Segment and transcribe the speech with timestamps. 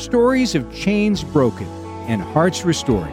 [0.00, 1.66] stories of chains broken
[2.08, 3.12] and hearts restored.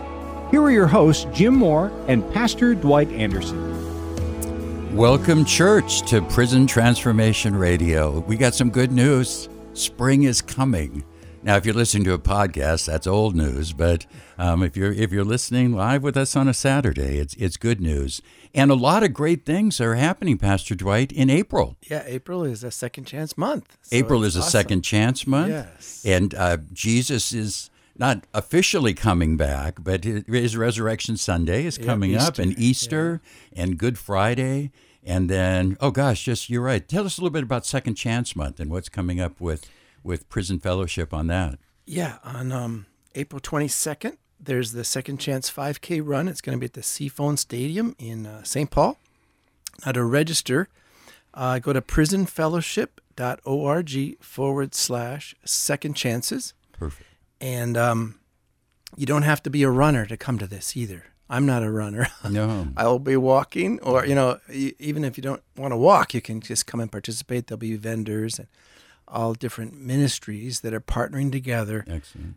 [0.51, 4.95] Here are your hosts, Jim Moore and Pastor Dwight Anderson.
[4.95, 8.21] Welcome, church, to Prison Transformation Radio.
[8.21, 9.49] We got some good news.
[9.73, 11.03] Spring is coming.
[11.47, 13.71] Now, if you're listening to a podcast, that's old news.
[13.71, 14.05] But
[14.37, 17.79] um, if you're if you're listening live with us on a Saturday, it's it's good
[17.79, 18.21] news.
[18.53, 21.77] And a lot of great things are happening, Pastor Dwight, in April.
[21.89, 23.77] Yeah, April is a second chance month.
[23.83, 25.51] So April is a second chance month.
[25.51, 26.03] Yes.
[26.05, 32.13] And uh, Jesus is not officially coming back, but his Resurrection Sunday is Yeah, coming
[32.17, 33.21] up, and Easter
[33.55, 34.71] and Good Friday.
[35.01, 36.85] And then, oh gosh, just you're right.
[36.85, 39.65] Tell us a little bit about Second Chance Month and what's coming up with,
[40.07, 41.59] with Prison Fellowship on that.
[41.85, 46.27] Yeah, on um, April 22nd, there's the Second Chance 5K run.
[46.27, 48.71] It's going to be at the Seaphone Stadium in uh, St.
[48.71, 48.97] Paul.
[49.85, 50.69] Now, to register,
[51.33, 56.53] uh, go to prisonfellowship.org forward slash second chances.
[56.71, 57.09] Perfect.
[57.39, 58.19] And um,
[58.95, 61.03] you don't have to be a runner to come to this either.
[61.29, 62.07] I'm not a runner.
[62.29, 62.69] No.
[62.75, 66.21] I will be walking, or you know, even if you don't want to walk, you
[66.21, 67.47] can just come and participate.
[67.47, 68.47] There'll be vendors and
[69.07, 72.35] all different ministries that are partnering together Excellent.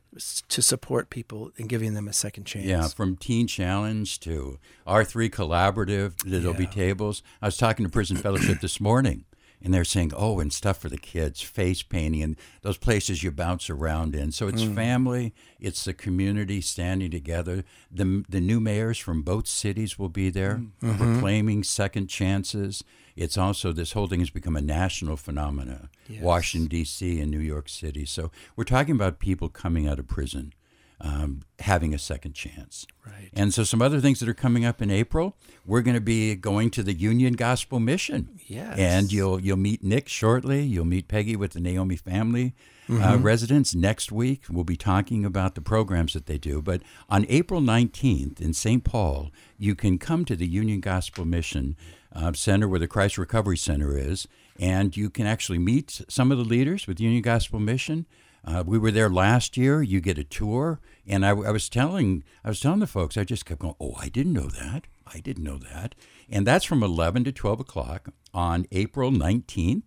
[0.48, 2.66] to support people and giving them a second chance.
[2.66, 7.22] Yeah, from Teen Challenge to R3 Collaborative, there'll be tables.
[7.42, 9.24] I was talking to Prison Fellowship this morning,
[9.62, 13.30] and they're saying, oh, and stuff for the kids, face painting, and those places you
[13.30, 14.32] bounce around in.
[14.32, 14.74] So it's mm.
[14.74, 17.64] family, it's the community standing together.
[17.90, 20.96] The, the new mayors from both cities will be there mm.
[20.96, 21.64] proclaiming mm-hmm.
[21.64, 22.84] second chances.
[23.20, 25.88] It's also, this whole thing has become a national phenomenon.
[26.08, 26.22] Yes.
[26.22, 28.04] Washington, D.C., and New York City.
[28.06, 30.52] So we're talking about people coming out of prison.
[31.02, 32.86] Um, having a second chance.
[33.06, 33.30] Right.
[33.32, 36.34] And so, some other things that are coming up in April, we're going to be
[36.34, 38.38] going to the Union Gospel Mission.
[38.46, 38.76] Yes.
[38.78, 40.60] And you'll you'll meet Nick shortly.
[40.62, 42.52] You'll meet Peggy with the Naomi family
[42.86, 43.22] uh, Mm-hmm.
[43.22, 44.42] residents next week.
[44.50, 46.60] We'll be talking about the programs that they do.
[46.60, 48.84] But on April 19th in St.
[48.84, 51.76] Paul, you can come to the Union Gospel Mission
[52.14, 54.28] uh, Center where the Christ Recovery Center is,
[54.58, 58.06] and you can actually meet some of the leaders with Union Gospel Mission.
[58.44, 59.82] Uh, we were there last year.
[59.82, 63.16] You get a tour, and I, I was telling I was telling the folks.
[63.16, 63.74] I just kept going.
[63.80, 64.86] Oh, I didn't know that.
[65.06, 65.94] I didn't know that.
[66.28, 69.82] And that's from 11 to 12 o'clock on April 19th.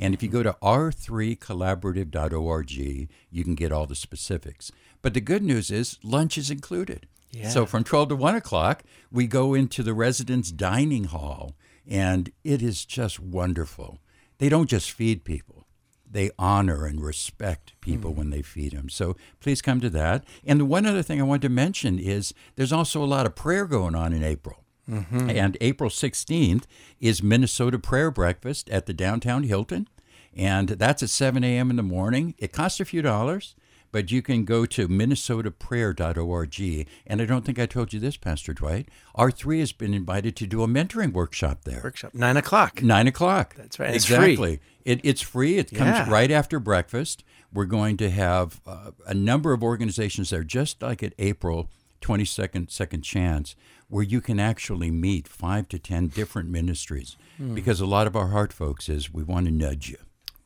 [0.00, 4.70] And if you go to r3collaborative.org, you can get all the specifics.
[5.02, 7.08] But the good news is lunch is included.
[7.32, 7.50] Yeah.
[7.50, 11.54] So from 12 to 1 o'clock, we go into the residence dining hall,
[11.88, 13.98] and it is just wonderful.
[14.38, 15.66] They don't just feed people,
[16.08, 18.18] they honor and respect people hmm.
[18.18, 18.88] when they feed them.
[18.88, 20.24] So please come to that.
[20.46, 23.34] And the one other thing I wanted to mention is there's also a lot of
[23.34, 24.64] prayer going on in April.
[24.88, 25.28] Mm-hmm.
[25.30, 26.64] And April 16th
[26.98, 29.86] is Minnesota Prayer Breakfast at the downtown Hilton.
[30.34, 31.70] And that's at 7 a.m.
[31.70, 32.34] in the morning.
[32.38, 33.54] It costs a few dollars,
[33.92, 36.88] but you can go to minnesotaprayer.org.
[37.06, 38.88] And I don't think I told you this, Pastor Dwight.
[39.16, 41.80] R3 has been invited to do a mentoring workshop there.
[41.82, 42.82] Workshop, nine o'clock.
[42.82, 43.54] Nine o'clock.
[43.56, 43.94] That's right.
[43.94, 44.32] It's free.
[44.32, 44.60] Exactly.
[44.84, 45.58] It, it's free.
[45.58, 46.10] It comes Yeah.
[46.10, 47.24] right after breakfast.
[47.52, 51.70] We're going to have uh, a number of organizations there, just like at April
[52.02, 53.56] 22nd, Second Chance,
[53.88, 57.16] where you can actually meet five to 10 different ministries.
[57.38, 57.54] Hmm.
[57.54, 59.96] Because a lot of our heart, folks, is we want to nudge you.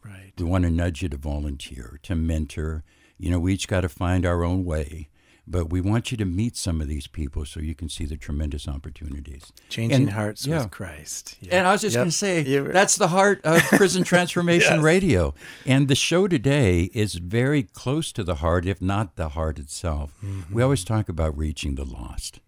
[0.04, 0.32] Right.
[0.38, 2.84] We want to nudge you to volunteer, to mentor.
[3.19, 5.09] You know, we each got to find our own way.
[5.45, 8.17] But we want you to meet some of these people so you can see the
[8.17, 9.53] tremendous opportunities.
[9.69, 10.62] Changing And- hearts yeah.
[10.62, 11.37] with Christ.
[11.41, 11.59] Yeah.
[11.59, 12.01] And I was just Yep.
[12.01, 15.34] going to say, that's the heart of Prison Transformation Radio.
[15.67, 20.15] And the show today is very close to the heart, if not the heart itself.
[20.22, 20.63] We mm-hmm.
[20.63, 22.39] always talk about reaching the lost,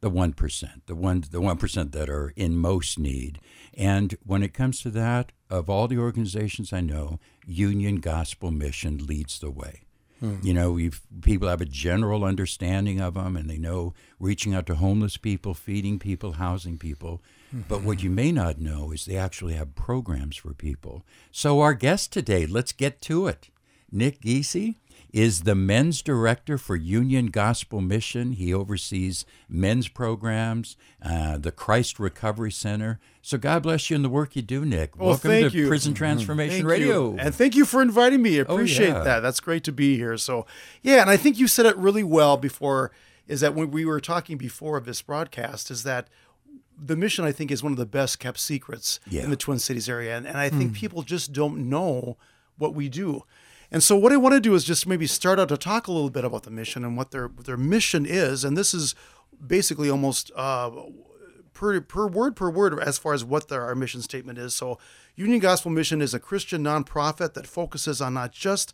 [0.00, 3.38] the 1%, the, one, the 1% that are in most need.
[3.74, 8.96] And when it comes to that, of all the organizations I know, Union Gospel Mission
[9.06, 9.82] leads the way.
[10.22, 10.44] Mm.
[10.44, 10.90] You know,
[11.22, 15.54] people have a general understanding of them and they know reaching out to homeless people,
[15.54, 17.22] feeding people, housing people.
[17.54, 17.62] Mm-hmm.
[17.68, 21.04] But what you may not know is they actually have programs for people.
[21.32, 23.48] So, our guest today, let's get to it.
[23.90, 24.76] Nick Giese
[25.12, 28.32] is the men's director for Union Gospel Mission.
[28.32, 33.00] He oversees men's programs, uh, the Christ Recovery Center.
[33.22, 34.96] So God bless you in the work you do, Nick.
[34.98, 35.68] Well, Welcome thank to you.
[35.68, 37.12] Prison Transformation Thank Radio.
[37.12, 37.18] you.
[37.18, 38.38] And thank you for inviting me.
[38.38, 39.02] I Oh, appreciate yeah.
[39.02, 39.20] that.
[39.20, 40.16] That's great to be here.
[40.16, 40.46] So,
[40.82, 42.92] yeah, and I think you said it really well before
[43.26, 46.08] is that when we were talking before of this broadcast is that
[46.82, 49.24] the mission I think is one of the best kept secrets Yeah.
[49.24, 52.16] in the Twin Cities area and, and I think people just don't know
[52.56, 53.24] what we do.
[53.72, 55.92] And so what I want to do is just maybe start out to talk a
[55.92, 58.94] little bit about the mission and what their their mission is and this is
[59.46, 60.70] basically almost uh,
[61.60, 64.54] per, per word per word as far as what their, our mission statement is.
[64.54, 64.78] So,
[65.14, 68.72] Union Gospel Mission is a Christian nonprofit that focuses on not just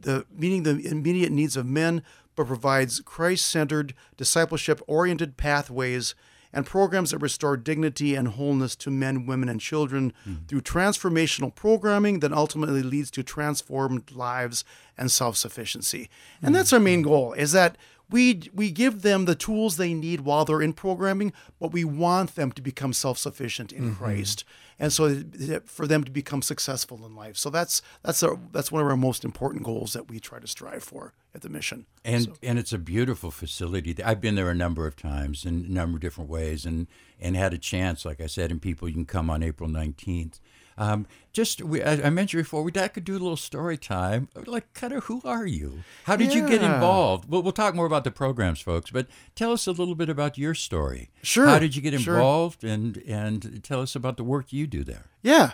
[0.00, 2.02] the meeting the immediate needs of men,
[2.34, 6.14] but provides Christ-centered, discipleship-oriented pathways
[6.56, 10.36] and programs that restore dignity and wholeness to men, women, and children hmm.
[10.48, 14.64] through transformational programming that ultimately leads to transformed lives
[14.96, 16.08] and self-sufficiency.
[16.40, 16.54] And hmm.
[16.54, 17.76] that's our main goal: is that
[18.10, 22.34] we we give them the tools they need while they're in programming, but we want
[22.34, 24.04] them to become self-sufficient in mm-hmm.
[24.04, 24.44] Christ,
[24.78, 25.22] and so
[25.64, 27.36] for them to become successful in life.
[27.36, 30.46] So that's that's our that's one of our most important goals that we try to
[30.46, 31.86] strive for at the mission.
[32.04, 34.02] And and it's a beautiful facility.
[34.02, 36.86] I've been there a number of times in a number of different ways, and
[37.20, 40.40] and had a chance, like I said, and people you can come on April nineteenth.
[40.78, 44.28] Um, just we, I, mentioned before, we I could do a little story time.
[44.46, 45.84] Like, kind of, who are you?
[46.04, 47.28] How did you get involved?
[47.28, 48.90] We'll, we'll talk more about the programs, folks.
[48.90, 51.10] But tell us a little bit about your story.
[51.22, 52.14] Sure, How did you get sure.
[52.14, 55.06] involved, and and tell us about the work you do there.
[55.22, 55.52] Yeah.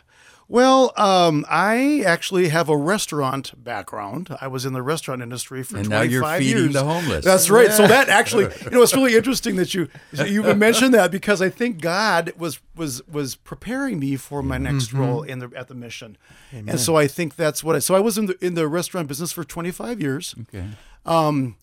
[0.53, 4.37] Well, um, I actually have a restaurant background.
[4.39, 6.73] I was in the restaurant industry for And 25 now you're feeding years.
[6.75, 7.25] the homeless.
[7.25, 7.73] That's right.
[7.73, 9.89] So that actually, you know, it's really interesting that you
[10.27, 14.93] you mentioned that because I think God was was was preparing me for my next
[14.93, 16.19] role in the at the mission,
[16.53, 17.79] and so I think that's what I.
[17.79, 20.67] So I was in the in the restaurant business for 25 years Okay.
[21.07, 21.57] Um,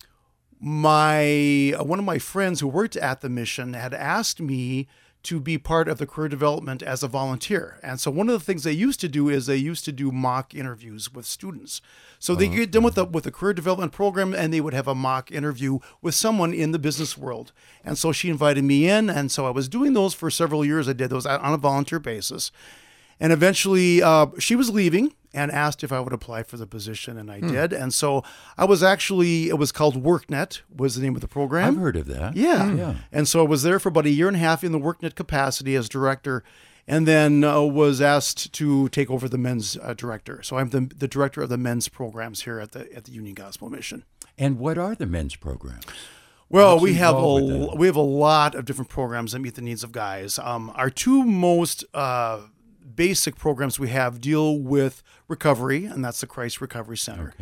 [0.60, 4.88] my one of my friends who worked at the mission had asked me
[5.22, 7.78] to be part of the career development as a volunteer.
[7.82, 10.10] And so one of the things they used to do is they used to do
[10.10, 11.82] mock interviews with students.
[12.18, 14.88] So they get done with the with the career development program and they would have
[14.88, 17.52] a mock interview with someone in the business world.
[17.84, 20.88] And so she invited me in and so I was doing those for several years.
[20.88, 22.50] I did those on a volunteer basis.
[23.22, 27.16] And eventually, uh, she was leaving and asked if I would apply for the position,
[27.16, 27.72] and I did.
[27.72, 28.24] And so
[28.58, 31.68] I was actually, it was called WorkNet, was the name of the program.
[31.76, 32.36] I've heard of that.
[32.36, 32.72] Yeah.
[32.74, 32.94] Yeah.
[33.12, 35.14] And so I was there for about a year and a half in the WorkNet
[35.14, 36.42] capacity as director,
[36.88, 40.42] and then uh, was asked to take over the men's uh, director.
[40.42, 43.34] So I'm the, the director of the men's programs here at the at the Union
[43.34, 44.04] Gospel Mission.
[44.36, 45.84] And what are the men's programs?
[46.48, 47.76] Well, What's we have a involved with that?
[47.78, 50.36] we have a lot of different programs that meet the needs of guys.
[50.40, 52.40] Um, our two most uh,
[52.94, 57.34] basic programs we have deal with recovery, and that's the Christ Recovery Center.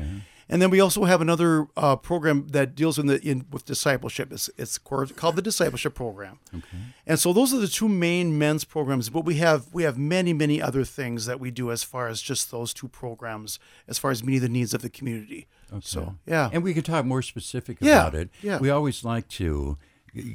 [0.51, 4.33] And then we also have another uh, program that deals in the in with discipleship.
[4.33, 6.39] It's, it's called the discipleship program.
[7.07, 9.11] And so those are the two main men's programs.
[9.11, 12.23] But we have we have many many other things that we do as far as
[12.23, 15.49] just those two programs, as far as meeting the needs of the community.
[15.71, 15.81] Okay.
[15.85, 18.31] So yeah, And we could talk more specific Yeah, about it.
[18.41, 18.59] yeah.
[18.59, 19.77] We always like to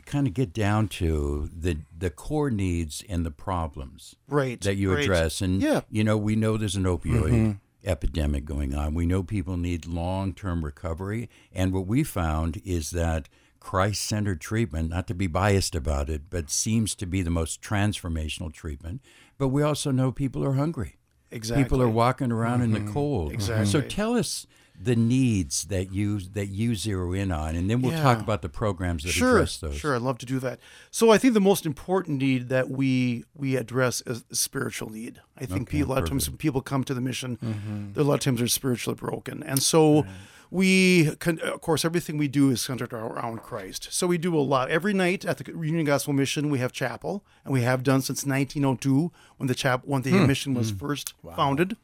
[0.05, 4.93] kind of get down to the the core needs and the problems Right, that you
[4.93, 5.03] right.
[5.03, 5.41] address.
[5.41, 5.81] And Yeah.
[5.89, 7.51] you know, we know there's an opioid Mm-hmm.
[7.85, 8.93] epidemic going on.
[8.93, 13.27] We know people need long-term recovery, and what we found is that
[13.59, 18.51] Christ-centered treatment, not to be biased about it, but seems to be the most transformational
[18.53, 19.01] treatment.
[19.37, 20.97] But we also know people are hungry.
[21.31, 21.63] exactly.
[21.63, 23.31] People are walking around in the cold.
[23.31, 23.65] Exactly.
[23.65, 24.45] So tell us
[24.81, 28.49] the needs that you that you zero in on, and then we'll talk about the
[28.49, 29.75] programs that sure, address those.
[29.75, 30.59] Sure, I'd love to do that.
[30.91, 35.21] So I think the most important need that we we address is spiritual need.
[35.37, 37.93] I think Okay, people, a lot of times when people come to the mission, mm-hmm.
[37.93, 40.05] there a lot of times they're spiritually broken, and so
[40.53, 43.87] we, can, of course, everything we do is centered around Christ.
[43.89, 46.51] So we do a lot every night at the Union Gospel Mission.
[46.51, 50.27] We have chapel, and we have done since 1902 when the chap when the hmm.
[50.27, 50.77] mission was hmm.
[50.77, 51.75] first founded.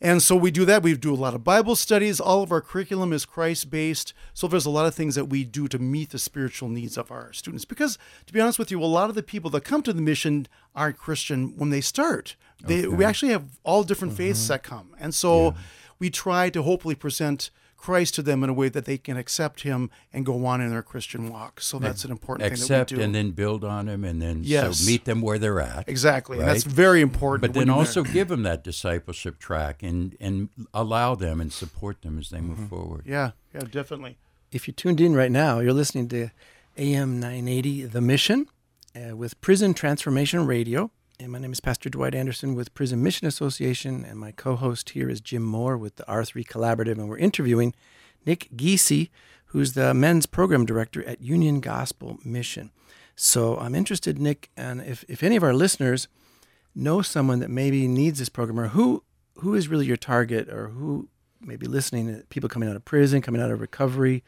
[0.00, 0.82] And so we do that.
[0.82, 2.20] We do a lot of Bible studies.
[2.20, 4.12] All of our curriculum is Christ based.
[4.34, 7.10] So there's a lot of things that we do to meet the spiritual needs of
[7.10, 7.64] our students.
[7.64, 10.02] Because to be honest with you, a lot of the people that come to the
[10.02, 12.36] mission aren't Christian when they start.
[12.62, 14.48] They, We actually have all different faiths mm-hmm.
[14.48, 14.94] that come.
[14.98, 15.54] And so
[15.98, 17.50] we try to hopefully present
[17.84, 20.70] Christ to them in a way that they can accept him and go on in
[20.70, 21.60] their Christian walk.
[21.60, 23.04] So that's an important Accept thing that we do.
[23.04, 24.78] and then build on them, and then Yes.
[24.78, 25.86] so meet them where they're at.
[25.86, 26.38] exactly.
[26.38, 26.52] And right?
[26.54, 27.42] that's very important.
[27.42, 28.12] But then also there.
[28.14, 32.68] give them that discipleship track and and allow them and support them as they move
[32.70, 33.02] forward.
[33.06, 34.16] Yeah, yeah, definitely.
[34.50, 36.30] If you tuned in right now, you're listening to
[36.78, 38.46] AM 980 The Mission
[38.96, 40.90] uh, with Prison Transformation Radio.
[41.20, 44.04] And my name is Pastor Dwight Anderson with Prison Mission Association.
[44.04, 46.98] And my co host here is Jim Moore with the R3 Collaborative.
[46.98, 47.72] And we're interviewing
[48.26, 49.10] Nick Giese,
[49.46, 52.72] who's the men's program director at Union Gospel Mission.
[53.14, 56.08] So I'm interested, Nick, and if, if any of our listeners
[56.74, 59.04] know someone that maybe needs this program, or who
[59.38, 61.08] who is really your target, or who
[61.40, 64.24] may be listening, people coming out of prison, coming out of recovery,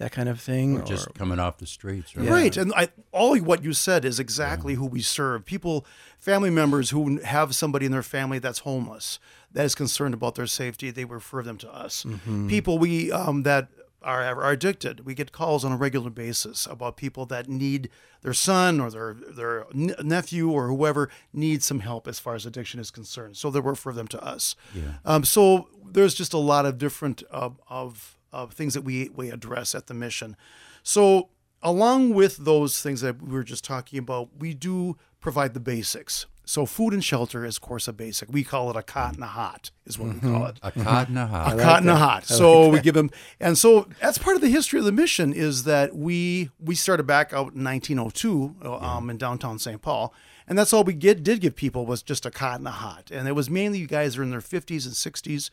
[0.00, 2.16] that kind of thing, Or just coming off the streets.
[2.16, 2.24] Right?
[2.24, 2.32] Yeah.
[2.32, 5.44] Right, and I, all what you said is exactly who we serve.
[5.44, 5.84] People,
[6.18, 9.18] family members who have somebody in their family that's homeless,
[9.52, 12.06] that is concerned about their safety, they refer them to us.
[12.48, 13.68] People we um, that
[14.02, 17.90] are, are addicted, we get calls on a regular basis about people that need
[18.22, 19.66] their son or their their
[20.02, 23.36] nephew or whoever needs some help as far as addiction is concerned.
[23.36, 24.56] So they refer them to us.
[25.04, 29.30] Um, so there's just a lot of different uh, of of things that we we
[29.30, 30.36] address at the mission.
[30.82, 31.28] So
[31.62, 36.26] along with those things that we were just talking about, we do provide the basics.
[36.44, 38.28] So food and shelter is, of course, a basic.
[38.32, 40.58] We call it a cot and a hot, is what we call it.
[40.62, 41.52] A cot and a hot.
[41.54, 42.24] A cot and a hot.
[42.26, 45.62] So we give them, and so that's part of the history of the mission is
[45.62, 49.80] that we we started back out in 1902 um, in downtown St.
[49.80, 50.12] Paul,
[50.48, 53.12] and that's all we get did give people was just a cot and a hot,
[53.12, 55.50] and it was mainly you guys are in their 50s and 60s.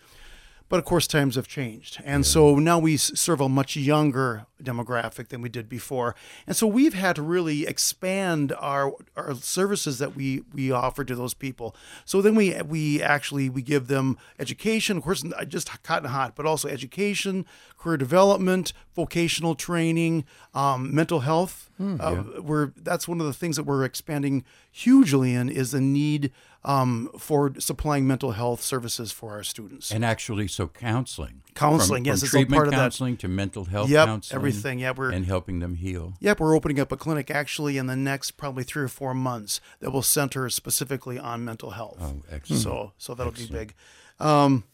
[0.70, 2.02] But of course, times have changed.
[2.04, 6.16] And so now we serve a much younger demographic than we did before.
[6.46, 11.16] And so we've had to really expand our, our services that we, we offer to
[11.16, 11.76] those people.
[12.06, 16.46] So then we, we actually, we give them education, of course, just cotton hot, but
[16.46, 17.46] also education,
[17.78, 21.70] career development, vocational training, um, mental health.
[21.80, 26.32] uh, we're, that's one of the things that we're expanding hugely in is the need
[26.68, 29.90] um, for supplying mental health services for our students.
[29.90, 31.42] And actually, so counseling.
[31.56, 32.78] Counseling, from, yes, from it's all treatment part of that.
[32.78, 34.36] counseling to mental health Yep, counseling.
[34.38, 34.80] everything.
[34.80, 36.14] Yeah, we're- and helping them heal.
[36.20, 39.62] Yep, we're opening up a clinic actually in the next probably three or four months
[39.80, 41.98] that will center specifically on mental health.
[42.02, 42.62] Oh, excellent.
[42.62, 43.74] So, so that'll be big.
[44.20, 44.66] Um,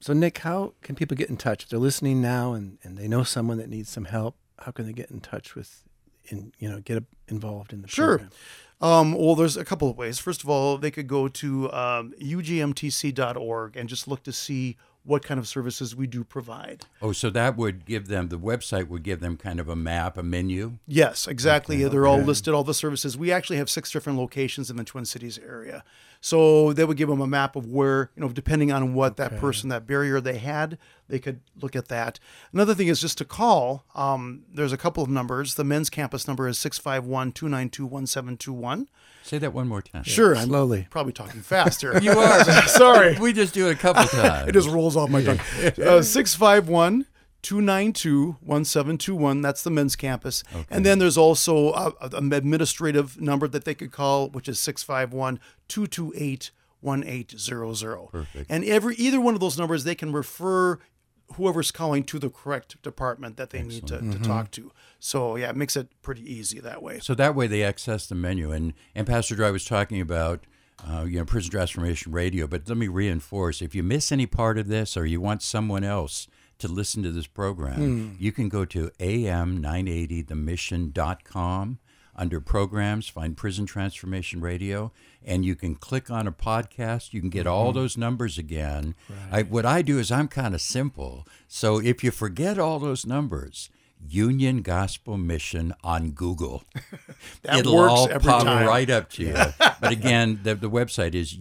[0.00, 1.62] So, Nick, how can people get in touch?
[1.62, 4.84] If they're listening now and, and they know someone that needs some help, how can
[4.84, 5.82] they get in touch with,
[6.28, 8.18] in, you know, get involved in the Sure.
[8.18, 8.30] program?
[8.80, 10.18] Um, well, there's a couple of ways.
[10.18, 15.22] First of all, they could go to um, ugmtc.org and just look to see what
[15.22, 16.86] kind of services we do provide.
[17.02, 20.16] Oh, so that would give them the website would give them kind of a map,
[20.16, 20.78] a menu.
[20.86, 21.86] Yes, exactly.
[21.86, 23.16] They're all listed, all the services.
[23.16, 25.84] We actually have six different locations in the Twin Cities area.
[26.24, 29.36] So they would give them a map of where, you know, depending on what that
[29.36, 32.18] person, that barrier they had, they could look at that.
[32.50, 33.84] Another thing is just to call.
[33.94, 35.56] Um, there's a couple of numbers.
[35.56, 38.88] The men's campus number is 651 292 1721.
[39.22, 40.02] Say that one more time.
[40.04, 40.86] Sure, I'm Slowly.
[40.88, 41.98] probably talking faster.
[42.02, 42.42] You are.
[42.68, 43.18] Sorry.
[43.18, 44.48] we just do it a couple times.
[44.48, 45.40] It just rolls off my tongue.
[45.78, 47.04] Uh, 651
[47.44, 49.42] 292 1721.
[49.42, 50.42] That's the men's campus.
[50.70, 56.50] And then there's also an administrative number that they could call, which is 651 228
[56.80, 58.08] 1800.
[58.10, 58.50] Perfect.
[58.50, 60.78] And every either one of those numbers, they can refer
[61.34, 64.72] whoever's calling to the correct department that they need to, to talk to.
[64.98, 66.98] So, yeah, it makes it pretty easy that way.
[67.00, 68.52] So that way they access the menu.
[68.52, 70.44] And and Pastor Dwight was talking about
[70.86, 72.46] uh, you know Prison Transformation Radio.
[72.46, 75.84] But let me reinforce: if you miss any part of this, or you want someone
[75.84, 76.28] else
[76.64, 78.12] to listen to this program, hmm.
[78.18, 81.78] you can go to am980themission.com.
[82.16, 84.92] Under programs, find Prison Transformation Radio,
[85.24, 87.12] and you can click on a podcast.
[87.12, 87.80] You can get all mm-hmm.
[87.80, 88.94] those numbers again.
[89.32, 91.26] I, what I do is I'm kind of simple.
[91.48, 93.68] So if you forget all those numbers,
[94.08, 96.62] Union Gospel Mission on Google.
[97.42, 98.66] That It'll works all every pop time.
[98.66, 99.34] right up to you.
[99.58, 101.34] but again, the, the website is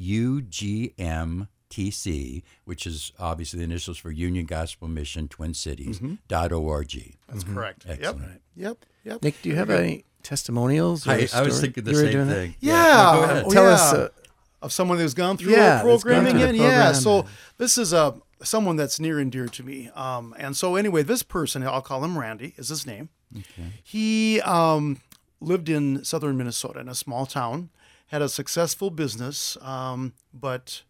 [1.77, 6.91] UGMTC, which is obviously the initials for Union Gospel Mission Twin Cities dot org.
[7.27, 7.85] That's correct.
[7.87, 7.97] Yep.
[7.99, 8.41] Excellent.
[8.55, 8.85] Yep.
[9.05, 9.23] Yep.
[9.23, 11.07] Nick, do you have any testimonials?
[11.07, 12.33] Or I, I was thinking the you same doing that?
[12.35, 12.55] thing.
[12.59, 12.73] Yeah.
[12.73, 13.43] no, go.
[13.47, 13.69] Oh, Tell yeah.
[13.71, 13.93] us.
[13.93, 14.09] Uh,
[14.61, 16.57] of someone who's gone through Yeah, our that's gone programming through in.
[16.57, 16.93] the Yeah.
[16.93, 17.25] So
[17.57, 19.89] this is a someone that's near and dear to me.
[19.93, 23.09] Um, and so anyway, this person, I'll call him Randy, is his name.
[23.35, 23.71] okay.
[23.83, 25.01] He um,
[25.41, 27.69] lived in southern Minnesota in a small town,
[28.07, 30.83] had a successful business, um, but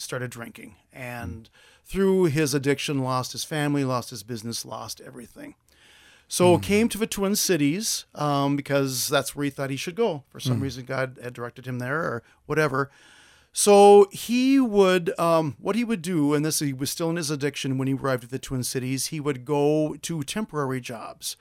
[0.00, 1.84] started drinking, and hmm.
[1.84, 5.54] through his addiction, lost his family, lost his business, lost everything.
[6.28, 6.62] So hmm.
[6.62, 10.24] came to the Twin Cities um, because that's where he thought he should go.
[10.28, 10.62] For some hmm.
[10.62, 12.90] reason, God had directed him there, or whatever.
[13.52, 17.30] So he would, um, what he would do, and this he was still in his
[17.30, 19.06] addiction when he arrived at the Twin Cities.
[19.06, 21.36] He would go to temporary jobs,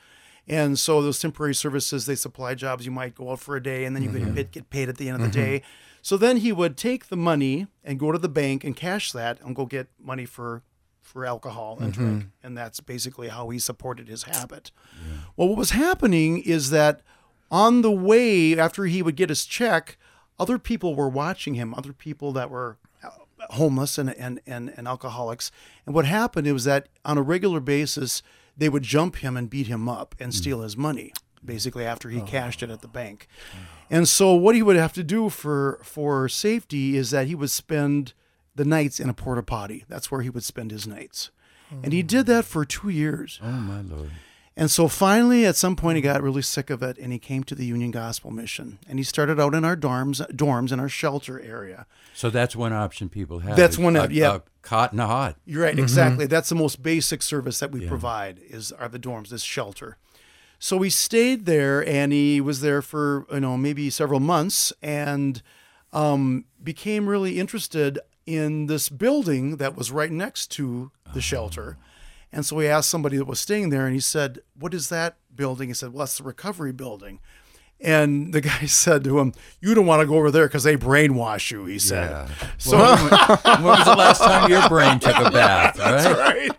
[0.48, 2.86] and so those temporary services they supply jobs.
[2.86, 4.34] You might go out for a day, and then you could mm-hmm.
[4.34, 5.50] get- get paid at the end of the mm-hmm.
[5.50, 5.64] day.
[6.02, 9.40] So then he would take the money and go to the bank and cash that,
[9.42, 10.64] and go get money for
[11.02, 12.06] for alcohol and mm-hmm.
[12.06, 14.72] drink, and that's basically how he supported his habit.
[15.36, 17.02] Well, what was happening is that
[17.50, 19.98] on the way after he would get his check,
[20.38, 21.74] other people were watching him.
[21.74, 23.10] Other people that were uh,
[23.52, 25.52] homeless and, and, and, and alcoholics.
[25.86, 28.22] And what happened was that on a regular basis,
[28.56, 30.36] they would jump him and beat him up and mm.
[30.36, 31.12] steal his money,
[31.44, 32.26] basically after he oh.
[32.26, 33.28] cashed it at the bank.
[33.90, 37.50] And so what he would have to do for for safety is that he would
[37.50, 38.14] spend
[38.56, 39.86] the nights in a porta potty.
[39.88, 41.32] That's where he would spend his nights.
[41.84, 43.40] And he did that for two years.
[43.44, 44.12] Oh my lord.
[44.60, 47.46] And so finally, at some point, he got really sick of it, and he came
[47.46, 48.78] to the Union Gospel Mission.
[48.90, 51.86] And he started out in our dorms, dorms in our shelter area.
[52.14, 53.56] So that's one option people have.
[53.56, 54.36] That's one, a, yeah.
[54.36, 55.38] a cot and a hot.
[55.46, 56.26] You're right, exactly.
[56.26, 56.32] Mm-hmm.
[56.32, 59.98] That's the most basic service that we provide is are the dorms, this shelter.
[60.60, 65.42] So he stayed there, and he was there for you know maybe several months, and
[65.94, 71.78] um, became really interested in this building that was right next to the shelter.
[72.32, 75.16] And so he asked somebody that was staying there, and he said, "What is that
[75.34, 77.20] building?" He said, "Well, that's the recovery building."
[77.82, 80.76] And the guy said to him, "You don't want to go over there because they
[80.76, 82.12] brainwash you." He said.
[82.12, 82.48] Yeah.
[82.58, 85.80] So when was the last time your brain took a bath?
[85.80, 86.18] Right.
[86.18, 86.52] right.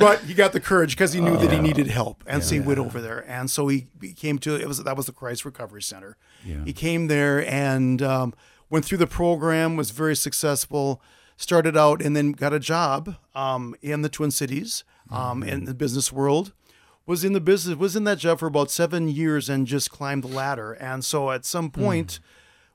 [0.00, 2.60] But he got the courage because he knew that he needed help, and so he
[2.60, 3.24] went over there.
[3.28, 6.16] And so he, he came to it was that was the Christ Recovery Center.
[6.64, 8.34] He came there and um,
[8.70, 11.00] went through the program, was very successful.
[11.36, 15.72] Started out and then got a job um, in the Twin Cities um, in the
[15.74, 16.52] business world.
[17.06, 20.22] Was in the business was in that job for about seven years and just climbed
[20.22, 20.74] the ladder.
[20.74, 22.20] And so at some point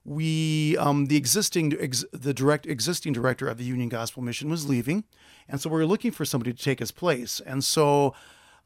[0.03, 4.67] we um, the existing ex, the direct existing director of the Union Gospel Mission was
[4.67, 5.03] leaving,
[5.47, 7.39] and so we were looking for somebody to take his place.
[7.45, 8.13] And so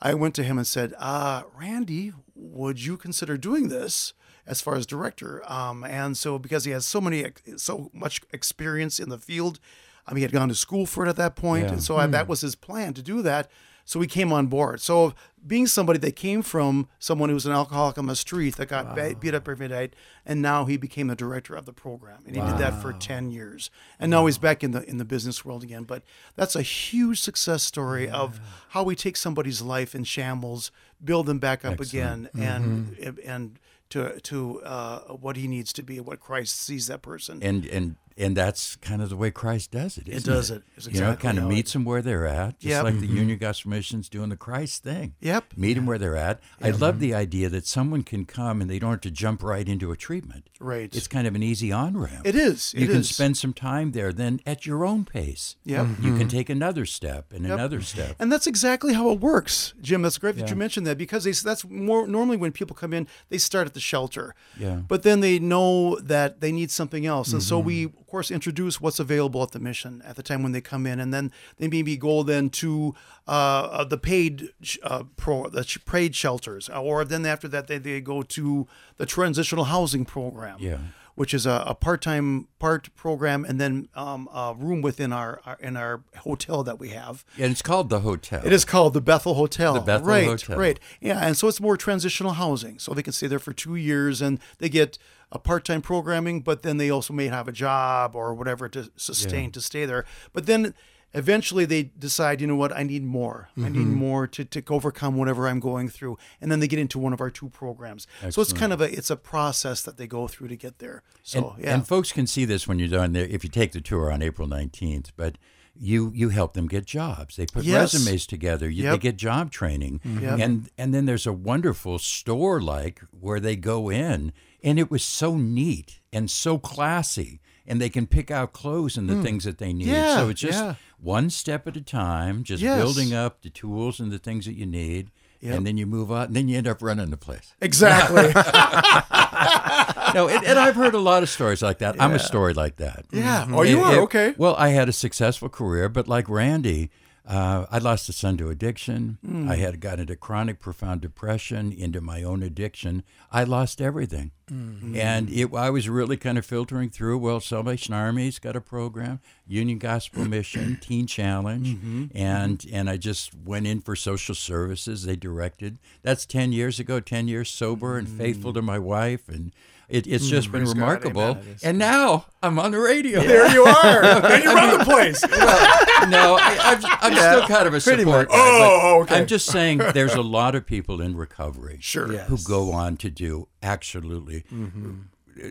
[0.02, 4.14] I went to him and said, uh, "Randy, would you consider doing this
[4.48, 7.26] as far as director?" Um, and so because he has so many
[7.58, 9.60] so much experience in the field,
[10.08, 11.74] I mean, he had gone to school for it at that point, Yeah.
[11.74, 13.50] and so I, that was his plan to do that.
[13.90, 14.82] So we came on board.
[14.82, 15.16] So
[15.48, 18.94] being somebody that came from someone who was an alcoholic on the street that got
[18.94, 19.96] ba- beat up every night,
[20.28, 23.32] and now he became the director of the program, and he did that for ten
[23.32, 25.86] years, and now he's back in the in the business world again.
[25.86, 26.04] But
[26.36, 30.70] that's a huge success story of how we take somebody's life in shambles,
[31.04, 36.00] build them back up again, and and to to uh, what he needs to be,
[36.00, 37.42] what Christ sees that person.
[37.42, 40.08] And and and that's kind of the way Christ does it.
[40.08, 40.62] isn't does it.
[40.76, 42.84] It's you know, it kind of how it- meets them where they're at, just Yep.
[42.84, 43.18] like the mm-hmm.
[43.18, 45.16] Union Gospel Mission's doing the Christ thing.
[45.22, 45.54] Yep.
[45.58, 46.40] Meet them where they're at.
[46.62, 47.02] I love mm-hmm.
[47.02, 49.98] the idea that someone can come and they don't have to jump right into a
[49.98, 50.50] treatment.
[50.60, 50.94] Right.
[50.96, 52.26] It's kind of an easy on ramp.
[52.28, 52.74] It is.
[52.74, 53.10] You It can is.
[53.10, 54.12] spend some time there.
[54.12, 55.88] Then at your own pace, Yep.
[55.88, 56.28] you can mm-hmm.
[56.28, 58.16] take another step and another step.
[58.20, 60.02] And that's exactly how it works, Jim.
[60.02, 63.08] That's great that you mentioned that because they, that's more normally when people come in,
[63.30, 64.36] they start at the shelter.
[64.58, 64.82] Yeah.
[64.88, 67.48] But then they know that they need something else, and Mm-hmm.
[67.48, 70.62] so we, of course, introduce what's available at the mission at the time when they
[70.62, 72.96] come in, and then they maybe go then to
[73.28, 74.50] uh, uh, the paid
[74.84, 78.68] uh, pro the paid shelters, or then after that they, they go to
[78.98, 80.58] the transitional housing program.
[80.60, 80.78] Yeah.
[81.16, 85.58] Which is a, a part-time part program, and then um, a room within our, our
[85.60, 87.26] in our hotel that we have.
[87.38, 88.42] And it's called the hotel.
[88.46, 89.74] It is called the Bethel Hotel.
[89.74, 90.58] The Bethel right, Hotel.
[90.58, 90.80] Right.
[91.02, 92.80] Yeah, and so it's more transitional housing.
[92.80, 94.98] So they can stay there for two years and they get
[95.32, 99.52] a part-time programming, but then they also may have a job or whatever to sustain
[99.52, 100.06] to stay there.
[100.34, 100.74] But then
[101.14, 103.50] eventually they decide, you know what, I need more.
[103.58, 103.94] I need Mm-hmm.
[103.94, 106.18] more to, to overcome whatever I'm going through.
[106.42, 108.08] And then they get into one of our two programs.
[108.30, 111.04] So it's kind of a it's a process that they go through to get there.
[111.24, 111.74] So and, yeah.
[111.76, 114.22] and folks can see this when you're done there if you take the tour on
[114.22, 115.12] April 19th.
[115.16, 115.38] But
[115.76, 117.36] you you help them get jobs.
[117.38, 117.94] They put Yes.
[117.94, 118.70] resumes together.
[118.70, 120.40] You, They get job training, Yep.
[120.40, 125.04] and and then there's a wonderful store like where they go in, and it was
[125.04, 127.40] so neat and so classy.
[127.68, 129.22] And they can pick out clothes and the hmm.
[129.22, 129.90] things that they need.
[129.90, 130.74] Yeah, so it's just yeah.
[131.00, 132.82] one step at a time, just Yes.
[132.82, 135.12] building up the tools and the things that you need.
[135.42, 135.56] Yep.
[135.56, 137.54] And then you move on, and then you end up running the place.
[137.62, 138.24] exactly.
[140.14, 141.96] no, and, and I've heard a lot of stories like that.
[142.02, 143.06] I'm a story like that.
[143.12, 143.44] yeah.
[143.44, 143.56] Mm-hmm.
[143.56, 144.34] Oh, you It- are it- okay.
[144.38, 146.90] Well, I had a successful career, but like Randy,
[147.30, 149.20] uh, I lost a son to addiction.
[149.24, 149.48] Hmm.
[149.48, 153.04] I had got into chronic, profound depression, into my own addiction.
[153.32, 154.96] I lost everything, Hmm.
[154.96, 157.20] and it, I was really kind of filtering through.
[157.20, 162.06] Well, Salvation Army's got a program, Union Gospel Mission, Teen Challenge, Mm-hmm.
[162.18, 165.04] and and I just went in for social services.
[165.04, 165.78] They directed.
[166.02, 167.00] That's ten years ago.
[167.00, 169.52] Ten years sober and faithful to my wife, and
[169.90, 170.66] it, it's just been Mm.
[170.66, 170.80] Praise God.
[170.82, 171.22] remarkable.
[171.42, 171.56] Amen.
[171.64, 173.22] And now I'm on the radio.
[173.22, 174.04] there you are.
[174.32, 175.22] and you run the place.
[175.28, 178.36] no, I, I'm, I'm still kind of a support guy.
[178.38, 179.18] Oh, okay.
[179.18, 182.08] I'm just saying there's a lot of people in recovery Sure.
[182.08, 184.44] who go on to do absolutely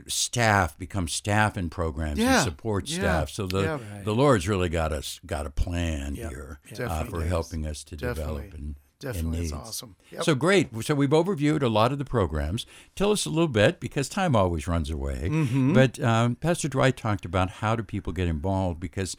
[0.07, 2.35] staff become staff in programs Yeah.
[2.37, 2.98] and support Yeah.
[2.98, 3.31] staff.
[3.31, 3.79] So the Yeah.
[4.05, 7.29] the Lord's really got us got a plan here uh, for Definitely.
[7.29, 9.95] helping us to develop and Definitely, it's awesome.
[10.11, 10.25] Yep.
[10.25, 10.69] So great.
[10.85, 12.67] So we've overviewed a lot of the programs.
[12.97, 15.29] Tell us a little bit because time always runs away.
[15.31, 15.73] Mm-hmm.
[15.73, 19.17] But um, Pastor Dwight talked about how do people get involved because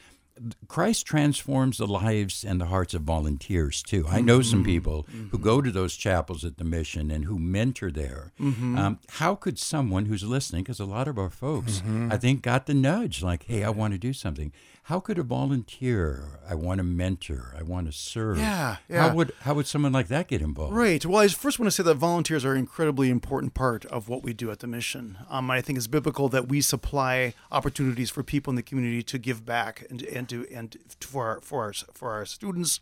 [0.69, 4.05] Christ transforms the lives and the hearts of volunteers too.
[4.09, 4.49] I know Mm-hmm.
[4.49, 8.31] some people who go to those chapels at the mission and who mentor there.
[8.39, 8.77] Mm-hmm.
[8.77, 12.11] Um, how could someone who's listening, because a lot of our folks, Mm-hmm.
[12.11, 14.53] I think, got the nudge, like, "Hey, I want to do something."
[14.89, 16.39] How could a volunteer?
[16.49, 17.53] I want to mentor.
[17.55, 18.39] I want to serve.
[18.39, 19.07] Yeah, yeah.
[19.07, 20.75] How would how would someone like that get involved?
[20.75, 21.05] Right.
[21.05, 24.23] Well, I first want to say that volunteers are an incredibly important part of what
[24.23, 25.19] we do at the mission.
[25.29, 29.19] Um, I think it's biblical that we supply opportunities for people in the community to
[29.19, 32.79] give back and and to and for our, for our for our students,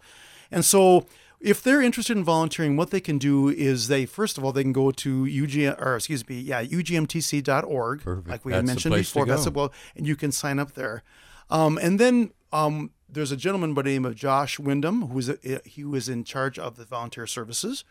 [0.49, 1.05] and so.
[1.39, 4.63] If they're interested in volunteering, what they can do is they first of all they
[4.63, 8.27] can go to UG or excuse me, yeah, ugmtc.org, Perfect.
[8.27, 9.27] like we That's mentioned before.
[9.27, 11.03] That's well, and you can sign up there.
[11.49, 15.29] Um, and then um, there's a gentleman by the name of Josh Wyndham, who is
[15.29, 17.83] a, he was in charge of the volunteer services,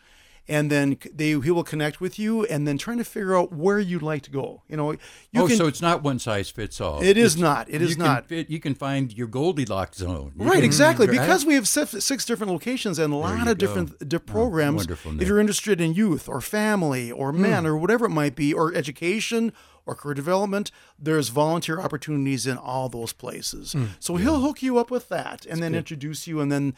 [0.48, 3.80] and then they he will connect with you, and then trying to figure out where
[3.80, 4.62] you'd like to go.
[4.68, 4.98] You know, you
[5.42, 5.56] oh, can.
[5.56, 7.02] so it's not one size fits all.
[7.02, 7.68] It is It's- not.
[7.68, 8.26] It is you can not.
[8.28, 10.32] fit- you can find your Goldilocks zone.
[10.38, 11.06] You Right, can- exactly.
[11.08, 11.18] right?
[11.18, 13.54] Because we have six, six different locations and a lot of go.
[13.54, 14.76] different di- Oh, programs.
[14.76, 15.22] wonderful, Nick.
[15.22, 18.72] if you're interested in youth or family or men or whatever it might be, or
[18.74, 19.52] education
[19.86, 23.74] or career development, there's volunteer opportunities in all those places.
[24.00, 26.74] So he'll hook you up with that and then introduce you and then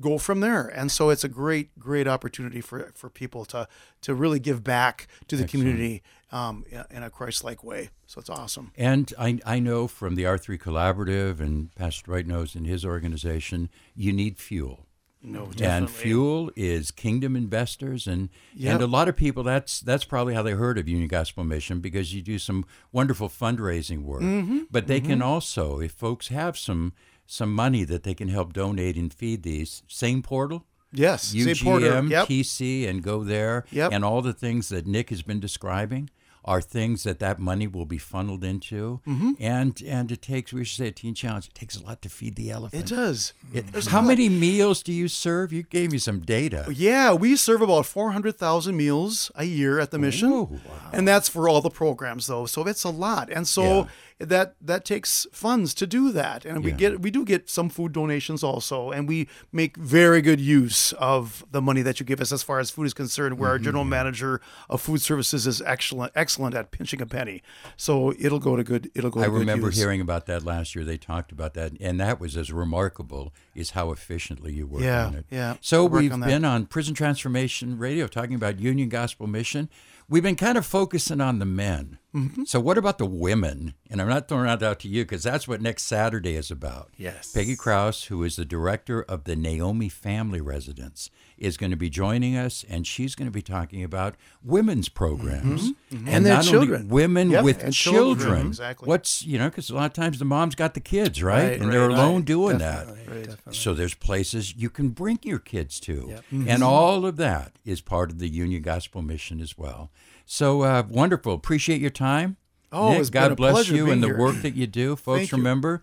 [0.00, 0.66] go from there.
[0.66, 3.68] And so it's a great, great opportunity for, for people to
[4.02, 7.90] to really give back to the community um, in, in a Christ-like way.
[8.06, 8.72] So it's awesome.
[8.76, 13.68] And I, I know from the R3 Collaborative, and Pastor Dwight knows in his organization,
[13.94, 14.85] you need fuel.
[15.26, 18.74] No, And fuel is kingdom investors, and Yep.
[18.74, 19.42] and a lot of people.
[19.42, 23.28] That's that's probably how they heard of Union Gospel Mission because you do some wonderful
[23.28, 24.22] fundraising work.
[24.22, 24.58] Mm-hmm.
[24.70, 26.92] But they can also, if folks have some
[27.26, 30.64] some money that they can help donate and feed these, same portal.
[30.92, 31.60] Yes, St.
[31.60, 31.90] Porter.
[31.90, 32.28] UGM, Yep.
[32.28, 33.64] TC, and go there.
[33.72, 33.90] Yep.
[33.92, 36.08] And all the things that Nick has been describing
[36.46, 39.00] are things that that money will be funneled into.
[39.06, 39.32] Mm-hmm.
[39.40, 41.48] And and it takes, we should say, a teen challenge.
[41.48, 42.90] It takes a lot to feed the elephant.
[42.90, 43.32] It does.
[43.52, 45.52] It- how many meals do you serve?
[45.52, 46.66] You gave me some data.
[46.72, 50.32] Yeah, we serve about 400,000 meals a year at the mission.
[50.32, 50.50] Oh,
[50.92, 52.46] And that's for all the programs though.
[52.46, 53.30] So it's a lot.
[53.30, 56.46] And so that that takes funds to do that.
[56.46, 56.76] And we Yeah.
[56.76, 61.44] get we do get some food donations also and we make very good use of
[61.50, 63.84] the money that you give us as far as food is concerned where our general
[63.84, 63.90] Mm-hmm.
[63.90, 67.42] manager of food services is excellent excellent at pinching a penny.
[67.76, 70.74] So it'll go to good it'll go I to good remember hearing about that last
[70.74, 70.84] year.
[70.84, 75.06] They talked about that, and that was as remarkable is how efficiently you work Yeah,
[75.08, 75.26] on it.
[75.30, 79.26] yeah, So we work we've on been on Prison Transformation Radio talking about Union Gospel
[79.26, 79.68] Mission.
[80.08, 81.98] We've been kind of focusing on the men.
[82.14, 82.44] Mm-hmm.
[82.44, 83.74] So what about the women?
[83.90, 86.90] And I'm not throwing that out to you because that's what next Saturday is about.
[86.96, 87.32] Yes.
[87.32, 91.90] Peggy Krause, who is the director of the Naomi Family Residence, is going to be
[91.90, 96.50] joining us, and she's going to be talking about women's programs And their not only
[96.68, 96.88] children.
[96.88, 97.32] women Mm-hmm.
[97.34, 98.46] Yep, with and children, children.
[98.46, 98.86] exactly.
[98.88, 101.60] What's you know because a lot of times the mom's got the kids right, Right,
[101.60, 102.24] and they're alone right.
[102.24, 103.05] doing Definitely, that.
[103.36, 103.58] Definitely.
[103.58, 106.48] So there's places you can bring your kids to, Mm-hmm.
[106.48, 109.90] and all of that is part of the Union Gospel Mission as well.
[110.24, 111.34] So uh, wonderful!
[111.34, 112.36] Appreciate your time.
[112.72, 114.18] Oh, Nick, God bless you and the here.
[114.18, 115.30] work that you do, folks.
[115.30, 115.38] You.
[115.38, 115.82] remember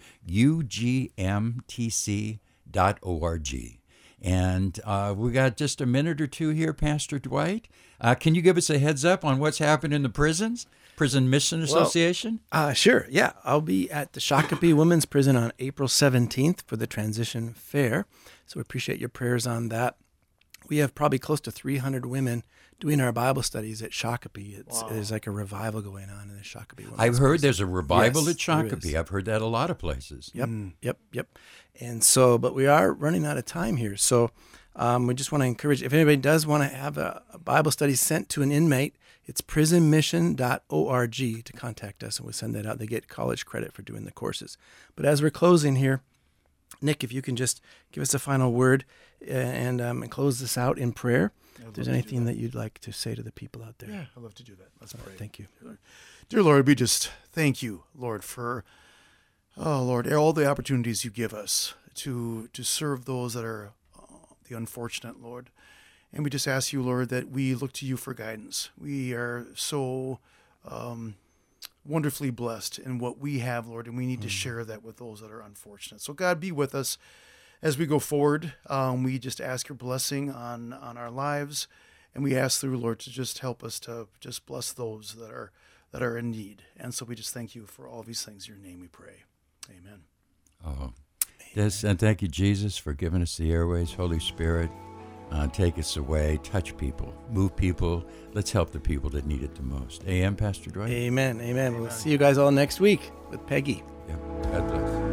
[2.74, 3.80] ugmtc.org.
[4.26, 7.68] And uh, we got just a minute or two here, Pastor Dwight.
[8.00, 10.66] Uh, can you give us a heads up on what's happened in the prisons?
[10.96, 12.40] Prison Mission Association?
[12.52, 13.08] Uh, sure.
[13.10, 13.34] Yeah.
[13.44, 18.06] I'll be at the Shakopee Women's Prison on April 17th for the Transition Fair.
[18.46, 19.96] So we appreciate your prayers on that.
[20.70, 22.44] We have probably close to 300 women
[22.80, 24.60] doing our Bible studies at Shakopee.
[24.60, 27.46] It's, There's like a revival going on in the Shakopee Women's I've heard Prison.
[27.46, 28.96] there's a revival Yes, at Shakopee.
[28.98, 30.32] I've heard that a lot of places.
[30.34, 30.50] Yep,
[30.82, 31.28] yep, yep.
[31.80, 33.98] And so, but we are running out of time here.
[33.98, 34.32] So
[34.76, 37.72] um, we just want to encourage if anybody does want to have a, a Bible
[37.72, 41.14] study sent to an inmate, it's prisonmission.org
[41.46, 42.80] to contact us and we send that out.
[42.80, 44.58] They get college credit for doing the courses.
[44.96, 46.02] But as we're closing here,
[46.82, 48.84] Nick, if you can just give us a final word
[49.26, 51.32] uh, and, um, and close this out in prayer.
[51.66, 53.90] If there's anything that you'd like to say to the people out there.
[53.90, 54.70] Yeah, I'd love to do that.
[54.82, 55.14] Let's pray.
[55.16, 55.46] Thank you.
[56.28, 58.66] Dear Lord, we just thank you, Lord, for
[59.56, 64.34] oh Lord, all the opportunities you give us to to serve those that are uh,
[64.50, 65.52] the unfortunate, Lord.
[66.14, 68.70] And we just ask you, Lord, that we look to you for guidance.
[68.80, 70.20] We are so
[70.66, 71.16] um,
[71.86, 75.22] wonderfully blessed in what we have, Lord, and we need to share that with those
[75.22, 76.02] that are unfortunate.
[76.02, 76.98] So God, be with us
[77.62, 78.54] as we go forward.
[78.70, 81.68] Um, we just ask your blessing on on our lives,
[82.14, 85.52] and we ask through Lord to just help us to just bless those that are
[85.92, 86.64] that are in need.
[86.78, 88.48] And so we just thank you for all these things.
[88.48, 89.24] In your name we pray.
[89.70, 90.02] Amen.
[90.66, 90.94] Oh,
[91.54, 93.94] yes, and thank you, Jesus, for giving us the airways.
[93.94, 94.70] Holy Spirit,
[95.34, 98.06] uh, take us away, touch people, move people.
[98.34, 100.04] Let's help the people that need it the most.
[100.06, 100.92] Amen, Pastor Dwight?
[100.92, 101.42] Amen.
[101.42, 101.80] Amen.
[101.80, 103.84] We'll see you guys all next week with Peggy.
[104.08, 104.16] Yeah.
[104.52, 105.13] God bless.